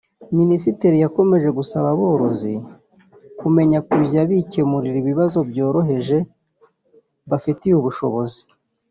[0.37, 2.53] Minisitiri yakomeje gusaba aborozi
[3.39, 6.17] kumenya kujya bikemurira ibibazo byoroheje
[7.29, 8.41] bafitiye ubushobozi